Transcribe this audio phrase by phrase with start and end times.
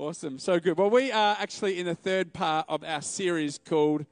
[0.00, 0.38] Awesome.
[0.38, 0.78] So good.
[0.78, 4.06] Well, we are actually in the third part of our series called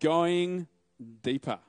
[0.00, 0.66] Going
[1.22, 1.60] Deeper.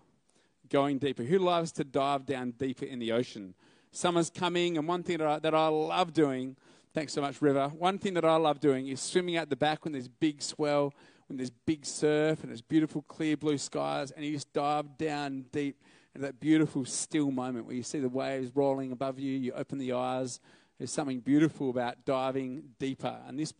[0.72, 1.22] Going Deeper.
[1.22, 3.53] Who loves to dive down deeper in the ocean?
[3.92, 6.55] Summer's coming, and one thing that I, that I love doing,
[6.95, 9.86] thanks so much, River, one thing that I love doing is swimming out the back
[9.86, 10.91] when there's big swell,
[11.27, 15.45] when there's big surf, and there's beautiful clear blue skies, and you just dive down
[15.51, 15.79] deep
[16.15, 19.77] into that beautiful still moment where you see the waves rolling above you, you open
[19.77, 20.39] the eyes.
[20.80, 23.20] There's something beautiful about diving deeper.
[23.27, 23.54] And this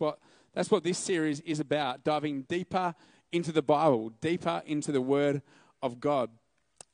[0.54, 2.96] that's what this series is about diving deeper
[3.32, 5.42] into the Bible, deeper into the Word
[5.84, 6.30] of God.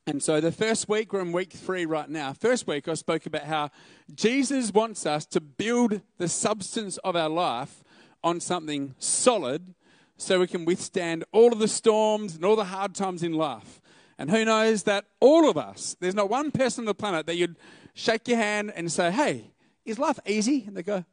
[0.08, 2.34] And so the first week, we're in week three right now.
[2.34, 3.70] First week, I spoke about how
[4.13, 7.84] Jesus wants us to build the substance of our life
[8.23, 9.73] on something solid
[10.18, 13.82] so we can withstand all of the storms and all the hard times in life.
[14.18, 17.35] And who knows that all of us, there's not one person on the planet that
[17.35, 17.57] you'd
[17.94, 19.52] shake your hand and say, hey,
[19.85, 20.63] is life easy?
[20.67, 21.05] And they go,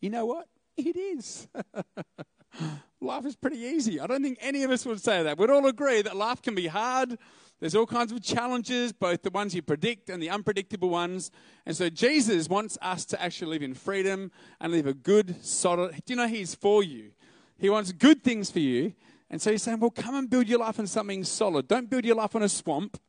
[0.00, 0.48] you know what?
[0.76, 1.48] It is.
[3.00, 4.00] life is pretty easy.
[4.00, 5.38] I don't think any of us would say that.
[5.38, 7.18] We'd all agree that life can be hard.
[7.60, 11.30] There's all kinds of challenges, both the ones you predict and the unpredictable ones.
[11.64, 15.92] And so Jesus wants us to actually live in freedom and live a good, solid.
[16.04, 17.12] Do you know He's for you?
[17.58, 18.94] He wants good things for you.
[19.30, 21.68] And so He's saying, well, come and build your life on something solid.
[21.68, 23.00] Don't build your life on a swamp.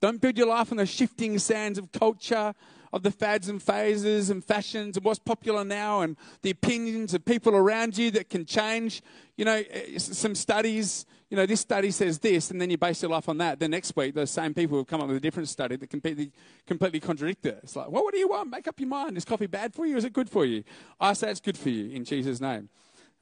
[0.00, 2.54] Don't build your life on the shifting sands of culture
[2.94, 7.24] of the fads and phases and fashions and what's popular now and the opinions of
[7.24, 9.02] people around you that can change.
[9.36, 13.02] You know, eh, some studies, you know, this study says this, and then you base
[13.02, 13.58] your life on that.
[13.58, 16.30] The next week, those same people have come up with a different study that completely,
[16.68, 17.58] completely contradict it.
[17.64, 18.48] It's like, well, what do you want?
[18.48, 19.16] Make up your mind.
[19.16, 19.96] Is coffee bad for you?
[19.96, 20.62] Is it good for you?
[21.00, 22.68] I say it's good for you in Jesus' name.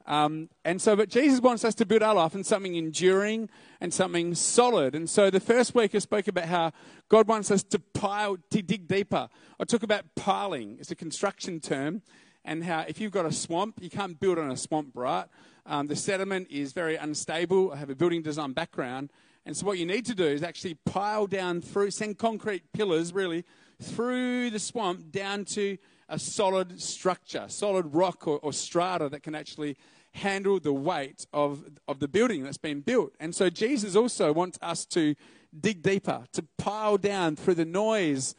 [0.07, 3.49] Um, and so, but Jesus wants us to build our life in something enduring
[3.81, 4.95] and something solid.
[4.95, 6.73] And so, the first week I spoke about how
[7.09, 9.29] God wants us to pile, to dig deeper.
[9.61, 10.77] I talk about piling.
[10.81, 12.03] It's a construction term,
[12.45, 15.27] and how if you've got a swamp, you can't build on a swamp, right?
[15.65, 17.73] Um, the sediment is very unstable.
[17.73, 19.11] I have a building design background,
[19.47, 23.13] and so what you need to do is actually pile down through, send concrete pillars
[23.13, 23.45] really
[23.81, 25.79] through the swamp down to
[26.13, 29.79] a solid structure, solid rock or, or strata that can actually
[30.13, 33.15] handle the weight of, of the building that's been built.
[33.19, 35.15] And so Jesus also wants us to
[35.59, 38.35] dig deeper, to pile down through the noise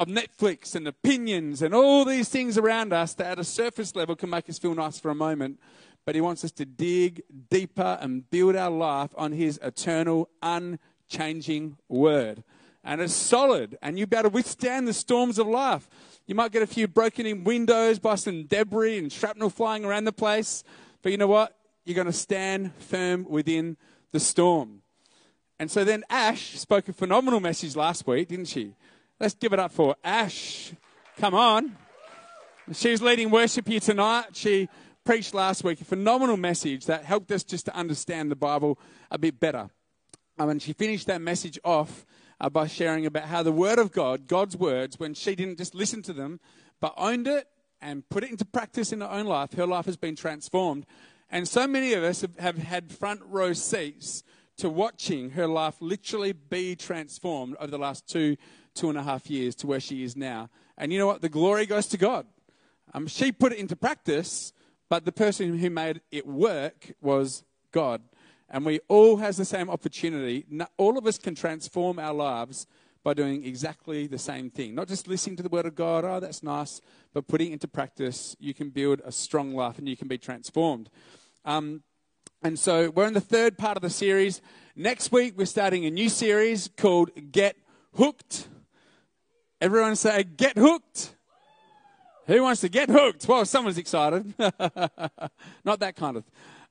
[0.00, 4.16] of Netflix and opinions and all these things around us that at a surface level
[4.16, 5.60] can make us feel nice for a moment.
[6.04, 11.76] But he wants us to dig deeper and build our life on his eternal, unchanging
[11.88, 12.42] word.
[12.82, 15.88] And it's solid, and you better withstand the storms of life.
[16.26, 20.04] You might get a few broken in windows by some debris and shrapnel flying around
[20.04, 20.62] the place.
[21.02, 21.56] But you know what?
[21.84, 23.76] You're going to stand firm within
[24.12, 24.82] the storm.
[25.58, 28.74] And so then Ash spoke a phenomenal message last week, didn't she?
[29.18, 30.72] Let's give it up for Ash.
[31.18, 31.76] Come on.
[32.72, 34.34] She's leading worship here tonight.
[34.34, 34.68] She
[35.04, 38.78] preached last week a phenomenal message that helped us just to understand the Bible
[39.10, 39.68] a bit better.
[40.38, 42.06] Um, and she finished that message off
[42.42, 45.74] uh, by sharing about how the Word of God, God's words, when she didn't just
[45.74, 46.40] listen to them,
[46.80, 47.46] but owned it
[47.80, 50.84] and put it into practice in her own life, her life has been transformed.
[51.30, 54.24] And so many of us have, have had front row seats
[54.58, 58.36] to watching her life literally be transformed over the last two,
[58.74, 60.50] two and a half years to where she is now.
[60.76, 61.22] And you know what?
[61.22, 62.26] The glory goes to God.
[62.92, 64.52] Um, she put it into practice,
[64.90, 68.02] but the person who made it work was God
[68.52, 70.44] and we all has the same opportunity.
[70.76, 72.66] All of us can transform our lives
[73.02, 74.74] by doing exactly the same thing.
[74.74, 76.80] Not just listening to the word of God, oh, that's nice,
[77.14, 80.18] but putting it into practice, you can build a strong life and you can be
[80.18, 80.90] transformed.
[81.44, 81.82] Um,
[82.42, 84.42] and so we're in the third part of the series.
[84.76, 87.56] Next week, we're starting a new series called Get
[87.94, 88.48] Hooked.
[89.60, 91.16] Everyone say, Get Hooked.
[92.26, 93.26] Who wants to get hooked?
[93.26, 94.32] Well, someone's excited.
[94.38, 96.24] Not that kind of.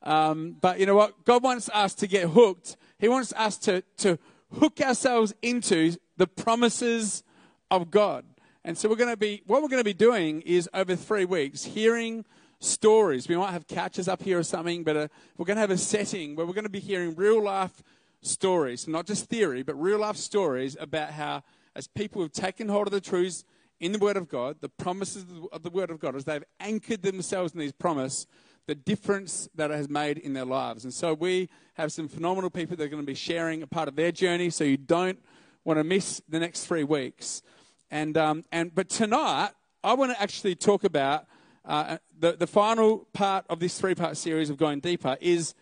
[0.03, 1.25] Um, but you know what?
[1.25, 2.78] God wants us to get hooked.
[3.00, 4.17] He wants us to, to
[4.59, 7.23] hook ourselves into the promises
[7.69, 8.25] of God.
[8.63, 11.25] And so we're going to be, what we're going to be doing is over three
[11.25, 12.25] weeks, hearing
[12.59, 13.28] stories.
[13.28, 15.78] We might have couches up here or something, but uh, we're going to have a
[15.78, 17.81] setting where we're going to be hearing real life
[18.22, 21.41] stories, not just theory, but real life stories about how,
[21.75, 23.43] as people have taken hold of the truths
[23.79, 27.02] in the Word of God, the promises of the Word of God, as they've anchored
[27.02, 28.28] themselves in these promises,
[28.72, 30.85] the difference that it has made in their lives.
[30.85, 33.90] And so we have some phenomenal people that are going to be sharing a part
[33.90, 35.20] of their journey, so you don't
[35.66, 37.41] want to miss the next three weeks.
[37.90, 39.50] And, um, and but tonight,
[39.84, 41.26] I want to actually talk about
[41.66, 45.53] uh, the, the final part of this three part series of going deeper is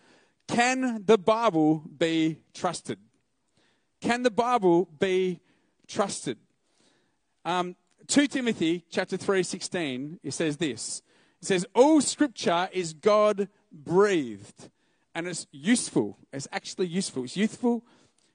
[0.46, 3.00] can the Bible be trusted?
[4.00, 5.40] Can the Bible be
[5.88, 6.38] trusted?
[7.44, 7.74] Um,
[8.06, 11.02] 2 Timothy chapter 3, 16, it says this.
[11.40, 14.70] It says, All scripture is God breathed
[15.14, 16.18] and it's useful.
[16.32, 17.24] It's actually useful.
[17.24, 17.84] It's useful.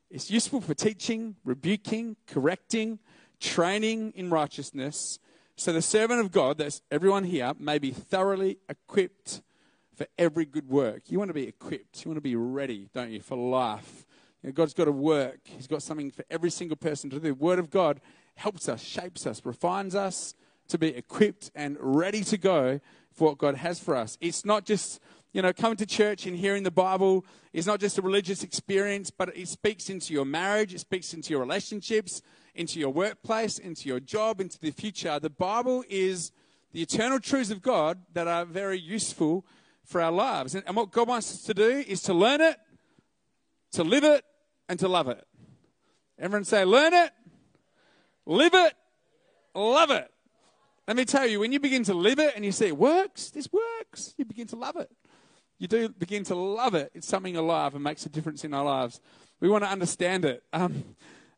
[0.10, 3.00] It's useful for teaching, rebuking, correcting,
[3.40, 5.20] training in righteousness.
[5.56, 9.42] So the servant of God, that's everyone here, may be thoroughly equipped
[9.96, 11.04] for every good work.
[11.08, 12.04] You want to be equipped.
[12.04, 14.06] You want to be ready, don't you, for life.
[14.44, 15.40] You know, God's got to work.
[15.46, 17.22] He's got something for every single person to do.
[17.22, 18.02] The Word of God
[18.36, 20.36] helps us, shapes us, refines us
[20.68, 22.80] to be equipped and ready to go
[23.12, 24.18] for what God has for us.
[24.22, 25.00] It's not just,
[25.32, 27.26] you know, coming to church and hearing the Bible.
[27.54, 31.32] It's not just a religious experience, but it speaks into your marriage, it speaks into
[31.32, 32.22] your relationships,
[32.54, 35.20] into your workplace, into your job, into the future.
[35.20, 36.32] The Bible is
[36.72, 39.46] the eternal truths of God that are very useful
[39.86, 40.56] for our lives.
[40.56, 42.58] And, what God wants us to do is to learn it,
[43.74, 44.26] to live it,
[44.68, 45.26] and to love it.
[46.18, 47.12] Everyone say, learn it,
[48.26, 48.74] live it,
[49.54, 50.10] love it.
[50.88, 53.32] Let me tell you, when you begin to live it and you see it works,
[53.32, 54.92] this works, you begin to love it.
[55.58, 56.92] You do begin to love it.
[56.94, 59.00] It's something alive and makes a difference in our lives.
[59.40, 60.44] We want to understand it.
[60.54, 60.96] Um,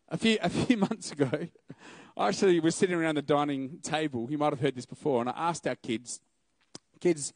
[0.09, 1.29] a, few, a few months ago,
[2.17, 4.27] I actually was sitting around the dining table.
[4.29, 5.21] You might have heard this before.
[5.21, 6.19] And I asked our kids,
[6.99, 7.31] kids,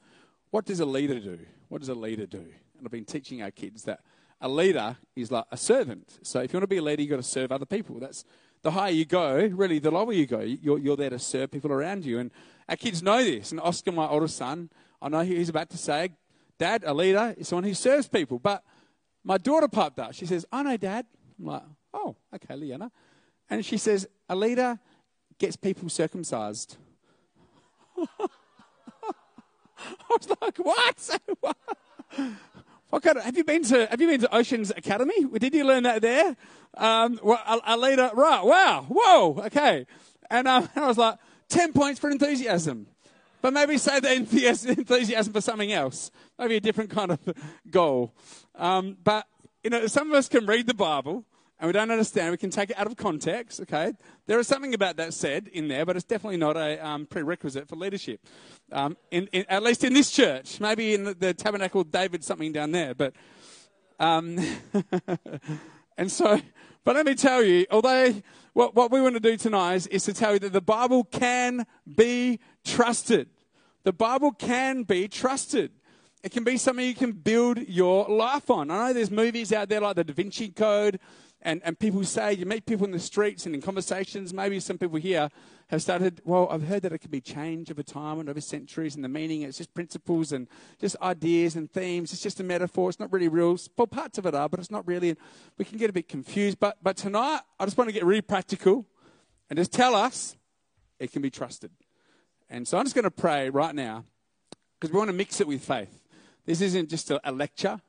[0.50, 1.40] what does a leader do?
[1.70, 2.40] What does a leader do?
[2.78, 4.02] And I've been teaching our kids that
[4.42, 6.20] a leader is like a servant.
[6.24, 8.00] So if you want to be a leader, you've got to serve other people.
[8.00, 8.26] That's
[8.64, 10.40] the higher you go, really, the lower you go.
[10.40, 12.20] You're, you're there to serve people around you.
[12.20, 12.32] And
[12.70, 13.52] our kids know this.
[13.52, 14.70] And Oscar, my oldest son,
[15.02, 16.10] I know he's about to say,
[16.60, 18.38] Dad, a leader is someone who serves people.
[18.38, 18.64] But
[19.24, 20.14] my daughter piped up.
[20.14, 21.06] She says, I know, Dad.
[21.40, 21.64] I'm like,
[21.94, 22.92] oh, okay, Leanna.
[23.50, 24.80] And she says, a leader
[25.40, 26.78] gets people circumcised.
[27.98, 28.28] I
[30.10, 31.20] was like, what?
[31.40, 31.58] what
[33.00, 35.26] kind of, have you been to Have you been to Oceans Academy?
[35.40, 36.36] Did you learn that there?
[36.76, 38.44] Um, well, a, a, leader, right?
[38.44, 39.86] Wow, whoa, okay.
[40.30, 41.18] And, um, I was like,
[41.48, 42.88] ten points for enthusiasm,
[43.42, 47.20] but maybe save the enthusiasm for something else, maybe a different kind of
[47.70, 48.14] goal.
[48.56, 49.26] Um, but
[49.64, 51.26] you know, some of us can read the Bible
[51.62, 53.94] and we don't understand, we can take it out of context, okay?
[54.26, 57.68] There is something about that said in there, but it's definitely not a um, prerequisite
[57.68, 58.20] for leadership.
[58.72, 60.60] Um, in, in, at least in this church.
[60.60, 62.96] Maybe in the, the tabernacle, David, something down there.
[62.96, 63.14] But,
[64.00, 64.40] um,
[66.00, 66.42] and so,
[66.84, 68.12] but let me tell you, although
[68.54, 71.04] what, what we want to do tonight is, is to tell you that the Bible
[71.04, 73.30] can be trusted.
[73.84, 75.74] The Bible can be trusted.
[76.24, 78.72] It can be something you can build your life on.
[78.72, 81.00] I know there's movies out there like the Da Vinci Code
[81.42, 84.78] and, and people say, you meet people in the streets and in conversations, maybe some
[84.78, 85.30] people here
[85.70, 88.96] have started, well, I've heard that it can be changed over time and over centuries,
[88.96, 90.48] and the meaning, it's just principles and
[90.80, 92.14] just ideas and themes.
[92.14, 92.90] It's just a metaphor.
[92.90, 93.58] It's not really real.
[93.78, 95.10] Well, parts of it are, but it's not really.
[95.10, 95.18] And
[95.58, 96.60] we can get a bit confused.
[96.60, 98.86] But, but tonight, I just want to get really practical
[99.50, 100.36] and just tell us
[101.00, 101.72] it can be trusted.
[102.50, 104.04] And so I'm just going to pray right now
[104.80, 106.00] because we want to mix it with faith.
[106.46, 107.80] This isn't just a, a lecture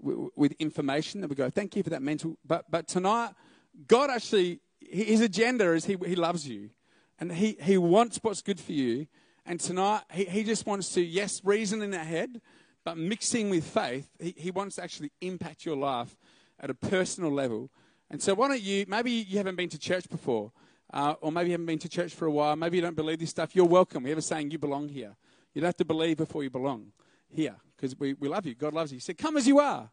[0.00, 2.36] with information that we go, thank you for that mental.
[2.46, 3.30] But, but tonight,
[3.86, 6.70] God actually, his agenda is he, he loves you
[7.18, 9.06] and he, he wants what's good for you.
[9.44, 12.40] And tonight, he, he just wants to, yes, reason in our head,
[12.84, 16.16] but mixing with faith, he, he wants to actually impact your life
[16.60, 17.70] at a personal level.
[18.10, 20.52] And so, why don't you, maybe you haven't been to church before,
[20.92, 23.18] uh, or maybe you haven't been to church for a while, maybe you don't believe
[23.18, 24.02] this stuff, you're welcome.
[24.02, 25.16] We have a saying, you belong here.
[25.54, 26.92] You don't have to believe before you belong
[27.28, 28.54] here because we, we love you.
[28.54, 28.96] God loves you.
[28.96, 29.90] He said, Come as you are.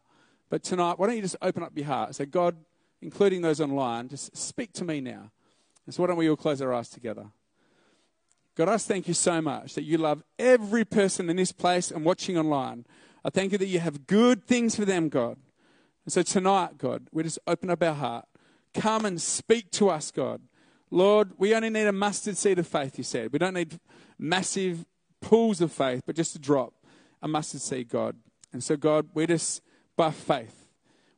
[0.50, 2.14] But tonight, why don't you just open up your heart?
[2.14, 2.56] Say, God,
[3.02, 5.30] including those online, just speak to me now.
[5.86, 7.26] And so, why don't we all close our eyes together?
[8.56, 12.04] God, I thank you so much that you love every person in this place and
[12.04, 12.86] watching online.
[13.24, 15.38] I thank you that you have good things for them, God.
[16.04, 18.26] And so tonight, God, we just open up our heart.
[18.72, 20.40] Come and speak to us, God.
[20.90, 23.32] Lord, we only need a mustard seed of faith, you said.
[23.32, 23.80] We don't need
[24.18, 24.84] massive
[25.20, 26.74] pools of faith, but just a drop
[27.24, 28.16] a mustard seed, God.
[28.52, 29.62] And so, God, we just,
[29.96, 30.68] by faith,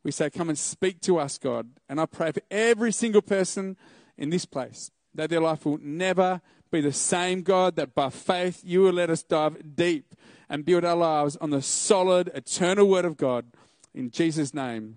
[0.05, 1.69] we say, Come and speak to us, God.
[1.89, 3.77] And I pray for every single person
[4.17, 8.61] in this place that their life will never be the same, God, that by faith
[8.65, 10.15] you will let us dive deep
[10.49, 13.47] and build our lives on the solid, eternal word of God.
[13.93, 14.97] In Jesus' name.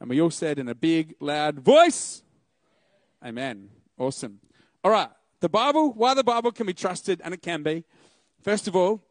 [0.00, 2.22] And we all said in a big, loud voice,
[3.24, 3.70] Amen.
[3.98, 4.38] Awesome.
[4.84, 5.08] All right.
[5.40, 7.84] The Bible, why the Bible can be trusted, and it can be.
[8.42, 9.02] First of all,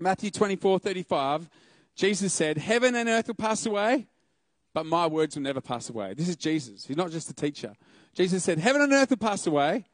[0.00, 1.48] Matthew 24 35,
[1.96, 4.06] Jesus said, Heaven and earth will pass away,
[4.72, 6.14] but my words will never pass away.
[6.14, 6.86] This is Jesus.
[6.86, 7.74] He's not just a teacher.
[8.14, 9.86] Jesus said, Heaven and earth will pass away,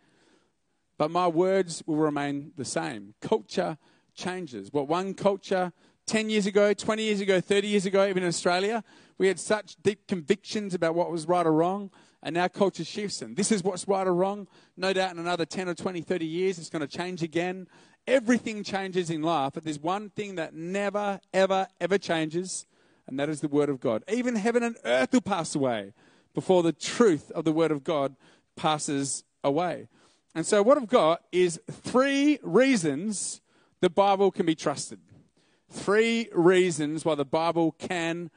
[0.99, 3.15] but my words will remain the same.
[3.21, 3.79] Culture
[4.15, 4.73] changes.
[4.73, 5.73] What one culture
[6.07, 8.85] 10 years ago, 20 years ago, 30 years ago, even in Australia,
[9.17, 11.91] we had such deep convictions about what was right or wrong,
[12.23, 14.49] and now culture shifts, and this is what's right or wrong.
[14.77, 17.67] No doubt in another 10 or 20, 30 years, it's going to change again,
[18.07, 22.67] everything changes in life, but there's one thing that never, ever, ever changes,
[23.07, 24.03] and that is the Word of God.
[24.11, 25.93] Even heaven and earth will pass away
[26.35, 28.17] before the truth of the Word of God
[28.57, 29.89] passes away.
[30.35, 33.41] And so, what I've got is three reasons
[33.81, 35.01] the Bible can be trusted.
[35.71, 38.31] Three reasons why the Bible can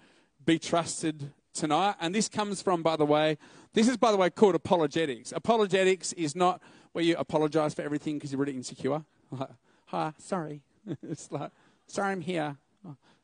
[0.45, 1.95] be trusted tonight.
[1.99, 3.37] And this comes from, by the way,
[3.73, 5.31] this is, by the way, called apologetics.
[5.31, 6.61] Apologetics is not
[6.93, 9.03] where you apologize for everything because you're really insecure.
[9.31, 9.49] Like,
[9.87, 10.61] Hi, sorry.
[11.01, 11.51] it's like,
[11.87, 12.57] sorry I'm here.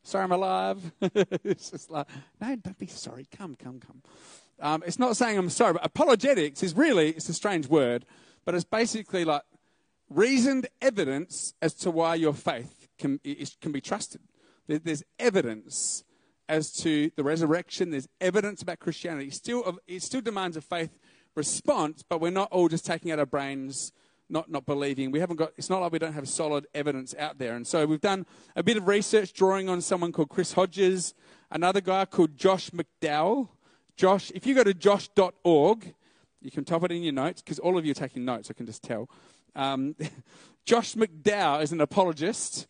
[0.01, 0.91] Sorry I'm alive.
[1.01, 2.07] it's just like,
[2.41, 3.27] no, don't be sorry.
[3.36, 4.01] Come, come, come.
[4.60, 8.05] Um, it's not saying I'm sorry, but apologetics is really, it's a strange word,
[8.45, 9.43] but it's basically like
[10.10, 14.22] reasoned evidence as to why your faith can, is, can be trusted.
[14.67, 16.03] There's evidence
[16.48, 17.91] as to the resurrection.
[17.91, 19.27] There's evidence about Christianity.
[19.27, 20.98] It still, it still demands a faith
[21.36, 23.91] response, but we're not all just taking out our brains,
[24.33, 25.11] not, not believing.
[25.11, 27.55] We haven't got, it's not like we don't have solid evidence out there.
[27.55, 28.25] And so we've done
[28.55, 31.13] a bit of research drawing on someone called Chris Hodges,
[31.51, 33.49] another guy called Josh McDowell.
[33.95, 35.93] Josh, if you go to josh.org,
[36.41, 38.53] you can type it in your notes because all of you are taking notes, I
[38.53, 39.07] can just tell.
[39.55, 39.95] Um,
[40.65, 42.67] Josh McDowell is an apologist,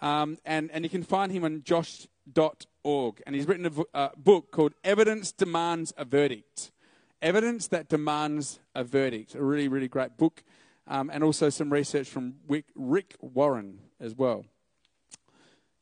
[0.00, 3.22] um, and, and you can find him on josh.org.
[3.26, 6.70] And he's written a uh, book called Evidence Demands a Verdict.
[7.20, 9.34] Evidence that Demands a Verdict.
[9.34, 10.44] A really, really great book.
[10.86, 14.44] Um, and also some research from Rick, Warren as well.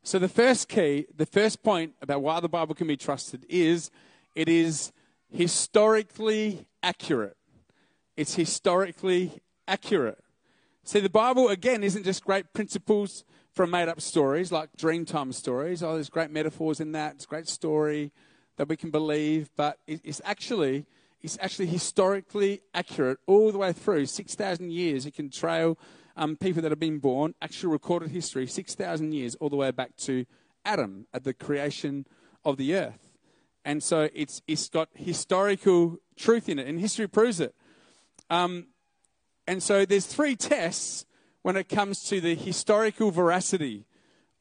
[0.02, 3.90] So, the first key, the first point about why the Bible can be trusted is
[4.35, 4.93] it is
[5.31, 7.37] historically accurate.
[8.17, 10.23] It's historically accurate.
[10.85, 15.83] See, the Bible, again, isn't just great principles from made up stories like Dreamtime stories.
[15.83, 17.17] Oh, there's great metaphors in that.
[17.17, 18.12] It's a great story
[18.57, 20.87] that we can believe, but it's actually.
[21.21, 25.05] It's actually historically accurate all the way through 6,000 years.
[25.05, 25.79] It can trail
[26.17, 29.97] um, people that have been born, actual recorded history, 6,000 years, all the way back
[29.97, 30.27] to
[30.65, 32.07] Adam at the creation
[32.45, 33.13] of the earth.
[33.65, 37.55] And so it's, it's got historical truth in it, and history proves it.
[38.31, 38.69] Um,
[39.47, 41.05] and so there's three tests
[41.43, 43.87] when it comes to the historical veracity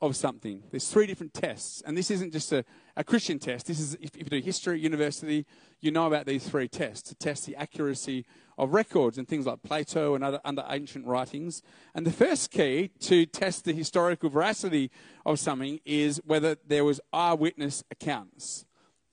[0.02, 0.64] of something.
[0.70, 2.64] There's three different tests, and this isn't just a,
[2.96, 3.66] a Christian test.
[3.66, 5.46] This is if, if you do history at university,
[5.82, 8.26] you know about these three tests to test the accuracy
[8.58, 11.62] of records and things like Plato and other, other ancient writings.
[11.96, 14.92] And the first key to test the historical veracity
[15.26, 18.66] of something is whether there was eyewitness accounts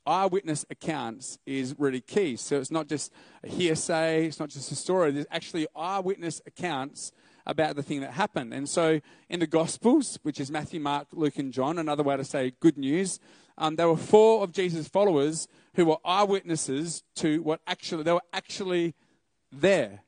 [0.06, 2.36] eyewitness accounts is really key.
[2.36, 3.12] So it's not just
[3.42, 5.10] a hearsay, it's not just a story.
[5.12, 7.12] There's actually eyewitness accounts
[7.46, 8.54] about the thing that happened.
[8.54, 12.24] And so in the Gospels, which is Matthew, Mark, Luke, and John, another way to
[12.24, 13.20] say good news,
[13.58, 18.20] um, there were four of Jesus' followers who were eyewitnesses to what actually, they were
[18.32, 18.94] actually
[19.52, 20.02] there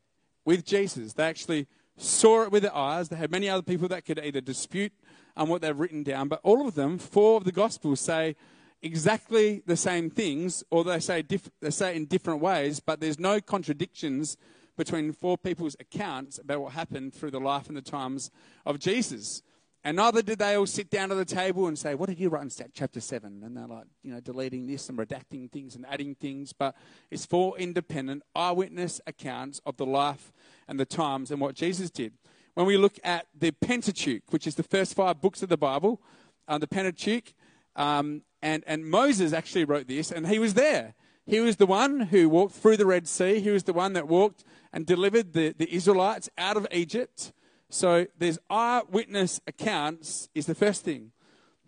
[0.45, 1.12] with Jesus.
[1.12, 1.66] They actually
[1.97, 3.09] saw it with their eyes.
[3.09, 4.93] They had many other people that could either dispute
[5.37, 8.37] um, what they've written down, but all of them, four of the Gospels say,
[8.83, 13.19] exactly the same things, or they say, diff- they say in different ways, but there's
[13.19, 14.37] no contradictions
[14.76, 18.30] between four people's accounts about what happened through the life and the times
[18.64, 19.42] of Jesus.
[19.87, 22.28] And neither did they all sit down at the table and say, What did you
[22.28, 23.42] write in chapter 7?
[23.45, 26.52] And they're like, you know, deleting this and redacting things and adding things.
[26.52, 26.75] But
[27.09, 30.33] it's four independent eyewitness accounts of the life
[30.66, 32.14] and the times and what Jesus did.
[32.54, 36.00] When we look at the Pentateuch, which is the first five books of the Bible,
[36.49, 37.33] uh, the Pentateuch,
[37.76, 40.95] um, and, and Moses actually wrote this, and he was there.
[41.26, 43.40] He was the one who walked through the Red Sea.
[43.40, 44.45] He was the one that walked
[44.76, 47.33] and delivered the, the Israelites out of Egypt.
[47.71, 51.12] So there's eyewitness accounts is the first thing.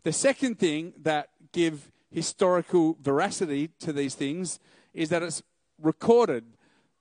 [0.03, 4.61] The second thing that give historical veracity to these things
[4.93, 5.43] is that it's
[5.81, 6.45] recorded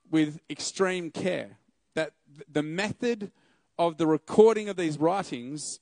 [0.09, 1.57] with extreme care.
[1.93, 2.13] That
[2.49, 3.33] the method
[3.77, 5.81] of the recording of these writings,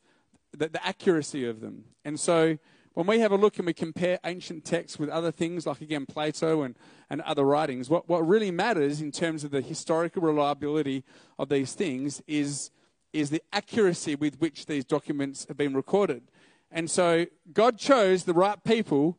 [0.58, 1.84] the, the accuracy of them.
[2.03, 2.58] And so
[2.96, 6.06] when we have a look and we compare ancient texts with other things, like again
[6.06, 6.78] Plato and,
[7.10, 11.04] and other writings, what, what really matters in terms of the historical reliability
[11.38, 12.72] of these things is,
[13.12, 16.24] is the accuracy with which these documents have been recorded.
[16.72, 19.18] And so God chose the right people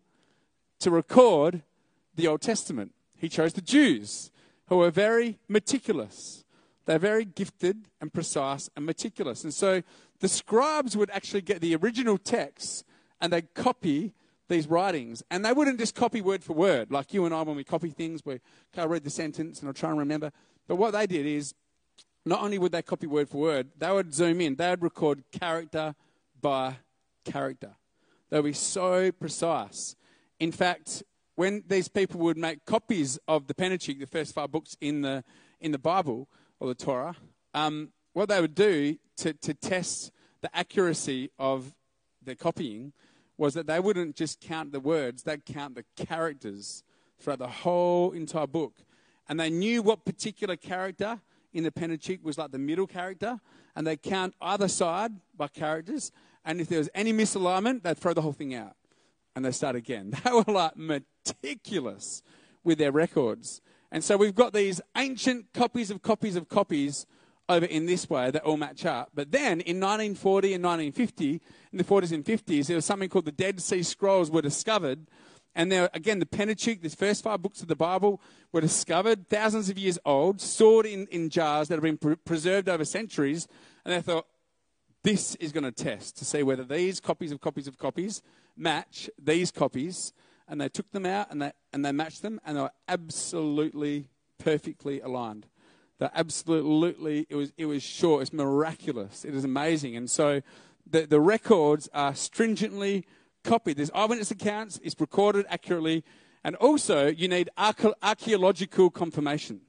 [0.80, 1.62] to record
[2.14, 2.92] the Old Testament.
[3.14, 4.30] He chose the Jews,
[4.68, 6.46] who are very meticulous.
[6.86, 9.44] They're very gifted and precise and meticulous.
[9.44, 9.82] And so
[10.20, 12.86] the scribes would actually get the original text
[13.20, 14.12] and they'd copy
[14.48, 15.22] these writings.
[15.30, 17.90] And they wouldn't just copy word for word, like you and I when we copy
[17.90, 18.40] things, we
[18.76, 20.32] I read the sentence and I'll try and remember.
[20.68, 21.54] But what they did is
[22.24, 25.22] not only would they copy word for word, they would zoom in, they would record
[25.32, 25.94] character
[26.40, 26.76] by
[27.24, 27.76] character.
[28.30, 29.96] They would be so precise.
[30.40, 31.02] In fact,
[31.36, 35.22] when these people would make copies of the Pentateuch, the first five books in the,
[35.60, 37.16] in the Bible or the Torah,
[37.54, 41.74] um, what they would do to, to test the accuracy of
[42.22, 42.92] their copying
[43.38, 46.82] was that they wouldn't just count the words, they'd count the characters
[47.18, 48.74] throughout the whole entire book.
[49.28, 51.20] And they knew what particular character
[51.52, 53.40] in the Pentateuch was like the middle character,
[53.74, 56.12] and they'd count either side by characters.
[56.44, 58.76] And if there was any misalignment, they'd throw the whole thing out
[59.36, 60.12] and they start again.
[60.24, 62.22] They were like meticulous
[62.64, 63.60] with their records.
[63.92, 67.06] And so we've got these ancient copies of copies of copies
[67.48, 69.10] over in this way that all match up.
[69.14, 71.40] But then in 1940 and 1950,
[71.72, 75.06] in the 40s and 50s, there was something called the Dead Sea Scrolls were discovered.
[75.54, 78.20] And there, again, the Pentateuch, the first five books of the Bible,
[78.52, 82.68] were discovered thousands of years old, stored in, in jars that have been pre- preserved
[82.68, 83.48] over centuries.
[83.84, 84.26] And they thought,
[85.02, 88.22] this is going to test to see whether these copies of copies of copies
[88.56, 90.12] match these copies.
[90.48, 94.08] And they took them out and they, and they matched them, and they were absolutely
[94.38, 95.46] perfectly aligned.
[95.98, 99.24] They're absolutely, it was, it was sure, it's miraculous.
[99.24, 99.96] It is amazing.
[99.96, 100.42] And so
[100.88, 103.06] the, the records are stringently
[103.44, 103.78] copied.
[103.78, 106.04] There's eyewitness accounts, it's recorded accurately,
[106.44, 109.62] and also you need archaeological confirmation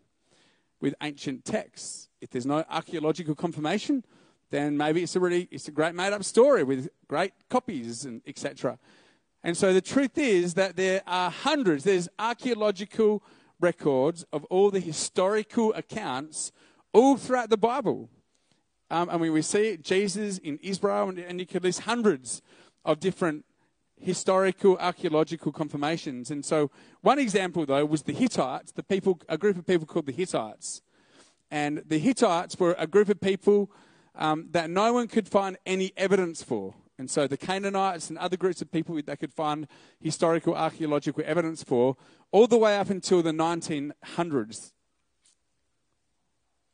[0.82, 2.10] with ancient texts.
[2.22, 4.04] If there's no archaeological confirmation,
[4.50, 8.22] then maybe it's a really it's a great made up story with great copies and
[8.28, 8.78] etc.
[9.44, 11.84] And so the truth is that there are hundreds.
[11.84, 13.24] There's archaeological
[13.60, 16.52] records of all the historical accounts
[16.94, 18.10] all throughout the Bible.
[18.90, 22.42] Um, and when we see Jesus in Israel, and, and you could list hundreds
[22.86, 23.46] of different
[24.00, 26.32] historical archaeological confirmations.
[26.32, 26.72] And so,
[27.02, 30.82] one example though was the Hittites, the people, a group of people called the Hittites.
[31.50, 33.72] And the Hittites were a group of people
[34.16, 36.74] um, that no one could find any evidence for.
[37.00, 39.68] And so the Canaanites and other groups of people that could find
[40.00, 41.96] historical archaeological evidence for,
[42.32, 44.72] all the way up until the 1900s.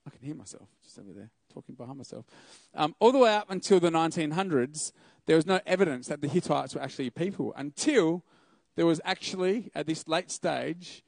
[0.05, 2.25] I can hear myself just over there talking behind myself.
[2.73, 4.91] Um, all the way up until the 1900s,
[5.25, 8.23] there was no evidence that the Hittites were actually people until
[8.75, 11.03] there was actually, at this late stage,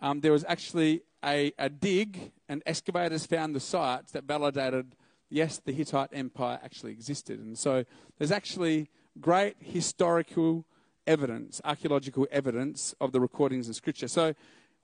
[0.00, 4.94] um, there was actually a, a dig, and excavators found the sites that validated
[5.30, 7.38] yes, the Hittite Empire actually existed.
[7.40, 7.84] And so
[8.18, 10.64] there's actually great historical
[11.06, 14.08] evidence, archaeological evidence of the recordings in Scripture.
[14.08, 14.34] So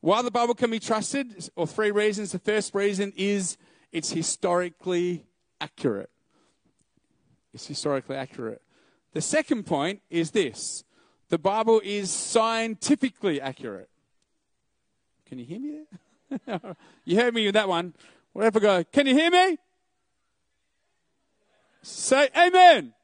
[0.04, 2.32] why the Bible can be trusted, or three reasons.
[2.32, 3.56] The first reason is
[3.90, 5.24] it's historically
[5.62, 6.10] accurate.
[7.54, 8.60] It's historically accurate.
[9.14, 10.84] The second point is this
[11.30, 13.88] the Bible is scientifically accurate.
[15.26, 15.80] Can you hear me
[16.46, 16.76] there?
[17.06, 17.94] you heard me with that one.
[18.34, 19.56] Whatever go, can you hear me?
[21.84, 22.94] Say amen.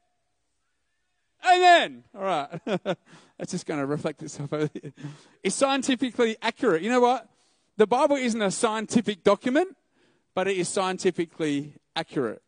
[1.44, 2.04] Amen.
[2.14, 2.48] All right.
[3.38, 4.92] That's just going to reflect itself over here.
[5.42, 6.82] It's scientifically accurate.
[6.82, 7.28] You know what?
[7.76, 9.76] The Bible isn't a scientific document,
[10.34, 12.42] but it is scientifically accurate.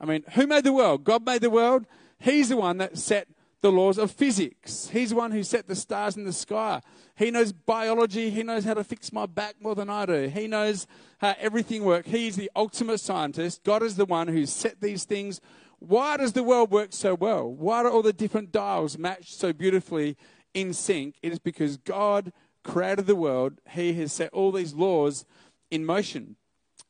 [0.00, 1.04] I mean, who made the world?
[1.04, 1.86] God made the world.
[2.18, 3.28] He's the one that set
[3.60, 4.88] the laws of physics.
[4.88, 6.82] He's the one who set the stars in the sky.
[7.16, 8.28] He knows biology.
[8.28, 10.28] He knows how to fix my back more than I do.
[10.28, 10.86] He knows
[11.18, 12.08] how everything works.
[12.08, 13.64] He's the ultimate scientist.
[13.64, 15.40] God is the one who set these things
[15.86, 17.50] why does the world work so well?
[17.50, 20.16] Why do all the different dials match so beautifully
[20.52, 21.16] in sync?
[21.22, 23.60] It is because God created the world.
[23.70, 25.24] He has set all these laws
[25.70, 26.36] in motion.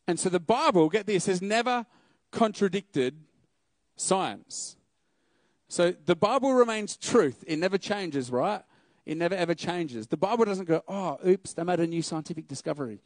[0.06, 1.86] And so the Bible, get this, has never
[2.30, 3.16] contradicted
[3.96, 4.76] science.
[5.68, 7.42] So the Bible remains truth.
[7.46, 8.62] It never changes, right?
[9.06, 10.06] It never ever changes.
[10.06, 13.00] The Bible doesn't go, oh, oops, they made a new scientific discovery.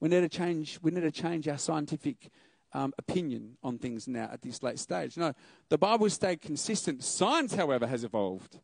[0.00, 2.30] We need to change, we need to change our scientific
[2.74, 5.16] um, opinion on things now at this late stage.
[5.16, 5.32] No,
[5.68, 7.02] the Bible stayed consistent.
[7.02, 8.60] Science, however, has evolved.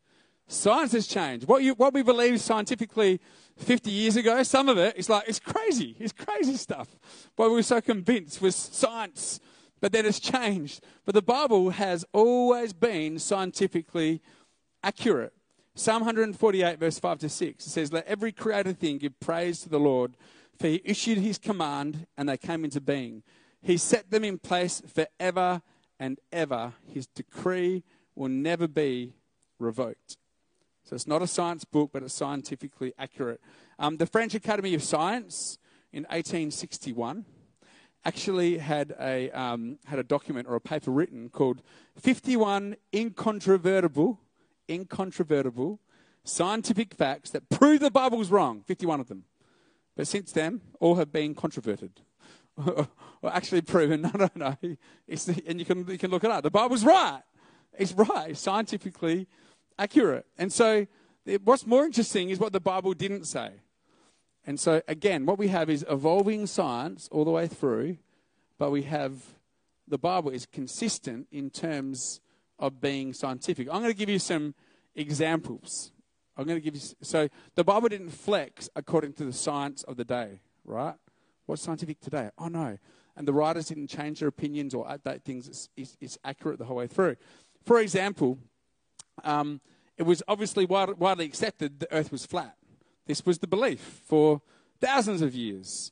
[0.46, 1.46] Science has changed.
[1.46, 3.20] What, you, what we believed scientifically
[3.58, 5.94] 50 years ago, some of it is like, it's crazy.
[5.98, 6.88] It's crazy stuff.
[7.36, 9.40] What we were so convinced was science,
[9.80, 10.82] but then it's changed.
[11.04, 14.22] But the Bible has always been scientifically
[14.82, 15.34] accurate.
[15.74, 19.68] Psalm 148, verse 5 to 6, it says, Let every created thing give praise to
[19.68, 20.16] the Lord,
[20.58, 23.22] for he issued his command and they came into being.
[23.60, 25.62] He set them in place forever
[25.98, 26.74] and ever.
[26.86, 27.82] His decree
[28.14, 29.14] will never be
[29.58, 30.16] revoked.
[30.84, 33.40] So it's not a science book, but it's scientifically accurate.
[33.78, 35.58] Um, the French Academy of Science
[35.92, 37.24] in 1861
[38.04, 41.60] actually had a, um, had a document or a paper written called
[42.00, 44.18] 51 Incontrovertible,
[44.68, 45.78] Incontrovertible
[46.24, 48.62] Scientific Facts That Prove the Bible's Wrong.
[48.66, 49.24] 51 of them.
[49.96, 52.00] But since then, all have been controverted.
[53.22, 54.02] or actually proven.
[54.08, 54.76] No, no, no.
[55.06, 56.42] It's, and you can, you can look it up.
[56.42, 57.22] The Bible's right.
[57.78, 58.30] It's right.
[58.30, 59.28] It's scientifically
[59.78, 60.26] accurate.
[60.36, 60.86] And so
[61.44, 63.52] what's more interesting is what the Bible didn't say.
[64.46, 67.98] And so, again, what we have is evolving science all the way through,
[68.58, 69.12] but we have
[69.86, 72.20] the Bible is consistent in terms
[72.58, 73.68] of being scientific.
[73.68, 74.54] I'm going to give you some
[74.94, 75.92] examples.
[76.36, 76.80] I'm going to give you.
[77.02, 80.94] So the Bible didn't flex according to the science of the day, right?
[81.48, 82.28] What's scientific today?
[82.36, 82.76] Oh no.
[83.16, 85.48] And the writers didn't change their opinions or update things.
[85.48, 87.16] It's, it's, it's accurate the whole way through.
[87.64, 88.38] For example,
[89.24, 89.62] um,
[89.96, 92.54] it was obviously wide, widely accepted the Earth was flat.
[93.06, 94.42] This was the belief for
[94.78, 95.90] thousands of years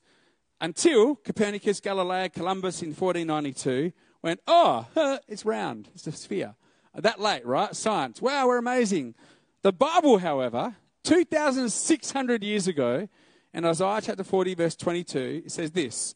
[0.61, 4.87] until Copernicus, Galileo, Columbus in 1492 went, oh,
[5.27, 6.55] it's round, it's a sphere.
[6.95, 7.75] That late, right?
[7.75, 8.21] Science.
[8.21, 9.15] Wow, we're amazing.
[9.63, 13.09] The Bible, however, 2,600 years ago,
[13.57, 16.15] in Isaiah chapter 40, verse 22, it says this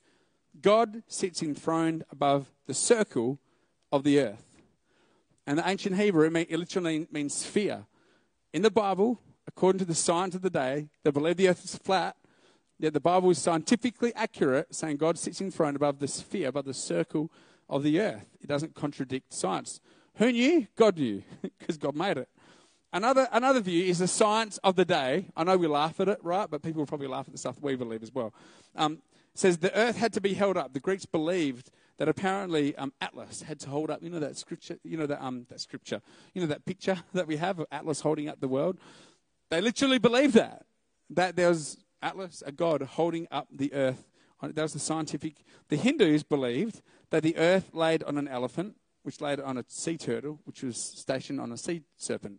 [0.61, 3.41] God sits enthroned above the circle
[3.91, 4.47] of the earth.
[5.47, 7.87] And the ancient Hebrew, it literally means sphere.
[8.53, 11.77] In the Bible, according to the science of the day, they believe the earth is
[11.77, 12.15] flat.
[12.79, 16.75] Yet the Bible is scientifically accurate, saying God sits enthroned above the sphere, above the
[16.75, 17.33] circle
[17.71, 18.27] of the earth.
[18.43, 19.81] It doesn't contradict science.
[20.17, 20.67] Who knew?
[20.77, 21.23] God knew,
[21.59, 22.29] because God made it.
[22.93, 25.27] Another, another view is the science of the day.
[25.37, 26.51] I know we laugh at it, right?
[26.51, 28.35] But people will probably laugh at the stuff we believe as well.
[28.75, 29.01] Um,
[29.35, 30.73] says the earth had to be held up.
[30.73, 34.03] The Greeks believed that apparently um, Atlas had to hold up.
[34.03, 34.79] You know that scripture.
[34.83, 36.01] You know that um, that scripture.
[36.35, 38.79] You know that picture that we have of Atlas holding up the world.
[39.51, 40.65] They literally believed that
[41.11, 44.05] that there was Atlas, a god, holding up the earth.
[44.43, 45.45] That was the scientific.
[45.69, 49.99] The Hindus believed that the earth laid on an elephant, which laid on a sea
[49.99, 52.39] turtle, which was stationed on a sea serpent.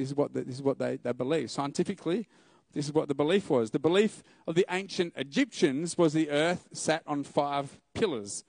[0.00, 1.50] This is what, the, this is what they, they believe.
[1.50, 2.26] Scientifically,
[2.72, 3.70] this is what the belief was.
[3.70, 8.44] The belief of the ancient Egyptians was the earth sat on five pillars.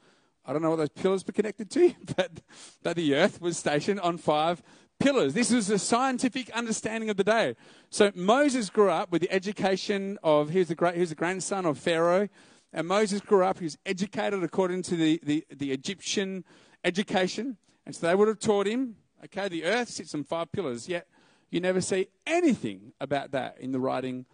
[0.45, 2.41] I don't know what those pillars were connected to, but
[2.83, 4.63] that the earth was stationed on five
[4.97, 5.33] pillars.
[5.33, 7.57] This was a scientific understanding of the day.
[7.89, 11.15] So Moses grew up with the education of, he was the, great, he was the
[11.15, 12.29] grandson of Pharaoh.
[12.71, 16.45] And Moses grew up, he was educated according to the, the, the Egyptian
[16.85, 17.57] education.
[17.85, 20.87] And so they would have taught him, okay, the earth sits on five pillars.
[20.87, 21.07] Yet
[21.51, 24.25] you never see anything about that in the writing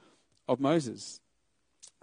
[0.48, 1.20] of Moses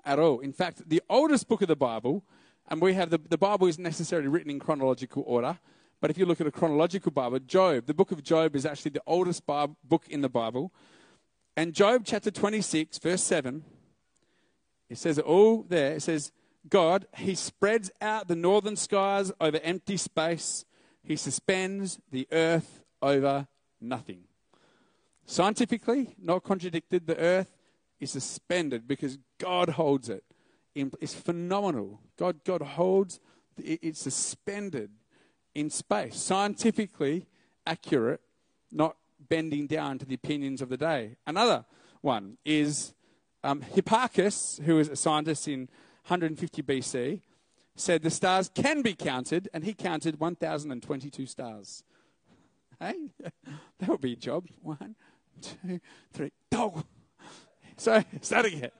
[0.04, 0.40] at all.
[0.40, 2.24] In fact, the oldest book of the Bible,
[2.68, 5.58] and we have the, the Bible isn't necessarily written in chronological order,
[6.00, 8.90] but if you look at a chronological Bible, Job, the book of Job is actually
[8.90, 10.72] the oldest book in the Bible.
[11.56, 13.64] And Job chapter 26, verse 7,
[14.90, 15.94] it says it all there.
[15.94, 16.32] It says,
[16.68, 20.64] God, He spreads out the northern skies over empty space,
[21.02, 23.46] He suspends the earth over
[23.80, 24.24] nothing.
[25.26, 27.56] Scientifically, not contradicted, the earth
[28.00, 30.24] is suspended because God holds it.
[30.74, 32.00] It's phenomenal.
[32.16, 33.20] God, God holds
[33.56, 34.90] it's suspended
[35.54, 36.16] in space.
[36.16, 37.26] Scientifically
[37.66, 38.20] accurate,
[38.72, 38.96] not
[39.28, 41.16] bending down to the opinions of the day.
[41.26, 41.64] Another
[42.00, 42.94] one is
[43.42, 45.60] um, Hipparchus, who was a scientist in
[46.06, 47.20] 150 BC,
[47.76, 51.82] said the stars can be counted, and he counted 1,022 stars.
[52.78, 53.10] Hey,
[53.78, 54.46] that would be a job.
[54.60, 54.96] One,
[55.40, 55.80] two,
[56.12, 56.84] three, dog.
[57.76, 58.70] So start again.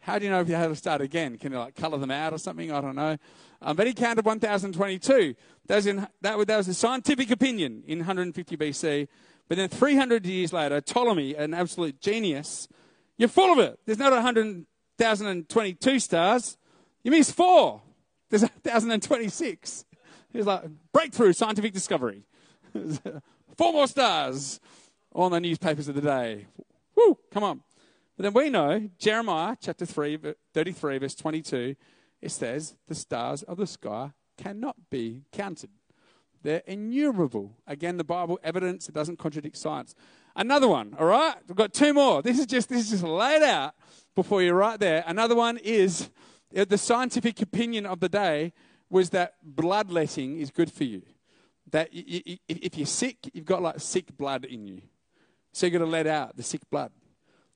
[0.00, 1.36] How do you know if you have to start again?
[1.36, 2.70] Can you like color them out or something?
[2.70, 3.16] I don't know.
[3.60, 5.34] Um, but he counted 1,022.
[5.66, 9.08] That was, in, that, that was a scientific opinion in 150 BC.
[9.48, 12.68] But then 300 years later, Ptolemy, an absolute genius,
[13.16, 13.80] you're full of it.
[13.84, 16.56] There's not 100,022 stars.
[17.02, 17.82] You missed four.
[18.30, 19.84] There's 1,026.
[20.32, 22.22] He's like, breakthrough scientific discovery.
[23.56, 24.60] four more stars
[25.24, 26.46] on the newspapers of the day.
[26.94, 27.62] Woo, come on.
[28.16, 30.18] But then we know, Jeremiah chapter 3,
[30.52, 31.74] 33, verse 22,
[32.20, 35.70] it says, the stars of the sky cannot be counted.
[36.42, 37.56] They're innumerable.
[37.66, 39.94] Again, the Bible evidence, it doesn't contradict science.
[40.36, 41.34] Another one, all right?
[41.48, 42.22] We've got two more.
[42.22, 43.74] This is just this is just laid out
[44.14, 45.02] before you're right there.
[45.06, 46.10] Another one is
[46.56, 48.52] uh, the scientific opinion of the day
[48.90, 51.02] was that bloodletting is good for you.
[51.70, 54.82] That if you're sick, you've got like sick blood in you.
[55.56, 56.92] So you've got to let out the sick blood.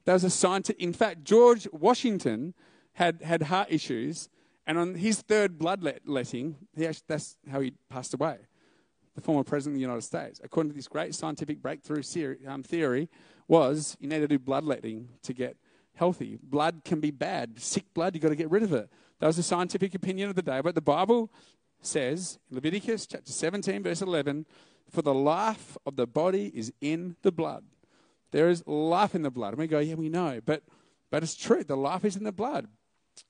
[0.07, 0.79] That was a scientist.
[0.79, 2.55] In fact, George Washington
[2.95, 4.31] had, had heart issues,
[4.67, 8.39] and on his third bloodletting, he actually, that's how he passed away.
[9.17, 12.03] The former president of the United States, according to this great scientific breakthrough
[12.49, 13.11] um, theory,
[13.49, 15.59] was you need to do bloodletting to get
[15.95, 16.39] healthy.
[16.43, 17.61] Blood can be bad.
[17.61, 18.89] Sick blood, you've got to get rid of it.
[19.19, 20.63] That was the scientific opinion of the day.
[20.63, 21.31] But the Bible
[21.83, 24.47] says, Leviticus chapter 17, verse 11,
[24.89, 27.65] for the life of the body is in the blood.
[28.31, 29.51] There is life in the blood.
[29.51, 30.41] And we go, yeah, we know.
[30.45, 30.63] But,
[31.11, 31.65] but it's true.
[31.65, 32.67] The life is in the blood,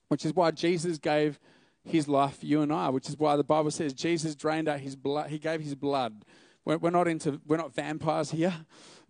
[0.09, 1.39] which is why Jesus gave
[1.85, 4.81] his life for you and I, which is why the Bible says Jesus drained out
[4.81, 5.31] his blood.
[5.31, 6.25] He gave his blood.
[6.65, 8.55] We're, we're not into, we're not vampires here.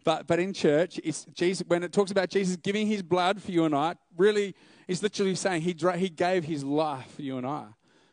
[0.04, 3.50] But, but in church, it's Jesus, when it talks about Jesus giving his blood for
[3.50, 4.54] you and I, really,
[4.88, 7.66] it's literally saying he, he gave his life for you and I.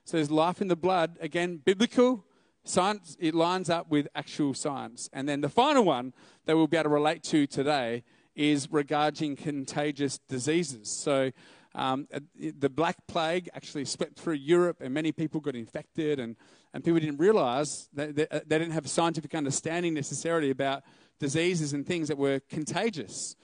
[0.04, 1.18] So there's life in the blood.
[1.22, 2.26] Again, biblical,
[2.70, 5.10] science, it lines up with actual science.
[5.14, 6.14] And then the final one
[6.46, 8.04] that we'll be able to relate to today
[8.36, 10.90] is regarding contagious diseases.
[10.90, 11.32] So
[11.76, 16.36] um, the Black Plague actually swept through Europe, and many people got infected, and,
[16.74, 20.84] and people didn't realize that they, they didn't have a scientific understanding necessarily about
[21.20, 23.36] diseases and things that were contagious.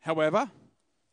[0.00, 0.50] However,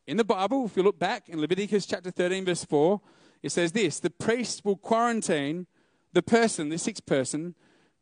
[0.08, 3.02] in the Bible, if you look back in Leviticus chapter 13, verse 4,
[3.44, 5.68] it says this the priest will quarantine
[6.14, 7.56] the person, the sick person,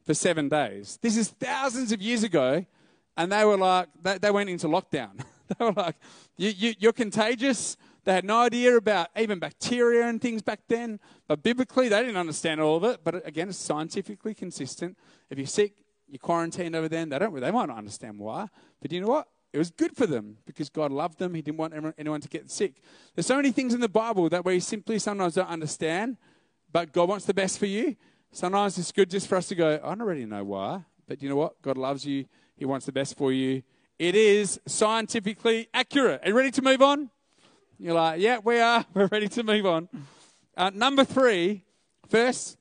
[0.06, 0.98] for seven days.
[1.02, 2.65] This is thousands of years ago,
[3.15, 5.24] and they were like, they, they went into lockdown.
[5.60, 5.95] they were like,
[6.38, 7.78] you, you, you're contagious.
[8.06, 11.00] They had no idea about even bacteria and things back then.
[11.28, 13.02] But biblically, they didn't understand all of it.
[13.04, 14.98] But again, it's scientifically consistent.
[15.30, 15.74] If you're sick,
[16.08, 17.06] you're quarantined over there.
[17.06, 17.39] They don't.
[17.39, 18.48] They might not understand why.
[18.82, 19.28] But you know what?
[19.52, 21.34] It was good for them because God loved them.
[21.34, 22.82] He didn't want anyone to get sick.
[23.15, 26.17] There's so many things in the Bible that we simply sometimes don't understand,
[26.71, 27.95] but God wants the best for you.
[28.32, 31.29] Sometimes it's good just for us to go, I don't really know why, but you
[31.29, 31.62] know what?
[31.62, 32.25] God loves you.
[32.55, 33.63] He wants the best for you.
[33.97, 36.21] It is scientifically accurate.
[36.23, 37.10] Are you ready to move on?
[37.79, 38.86] You're like, yeah, we are.
[38.93, 39.89] We're ready to move on.
[40.55, 41.63] Uh, number three,
[42.08, 42.58] first,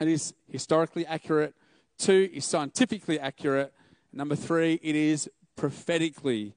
[0.00, 1.54] it is historically accurate.
[1.98, 3.72] Two is scientifically accurate.
[4.12, 6.54] Number three, it is prophetically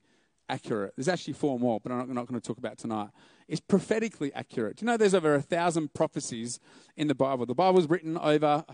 [0.48, 0.94] accurate.
[0.96, 3.08] There's actually four more, but I'm not, not going to talk about tonight.
[3.50, 4.76] It's prophetically accurate.
[4.76, 6.60] Do you know there's over a thousand prophecies
[6.96, 7.46] in the Bible?
[7.46, 8.64] The Bible was written over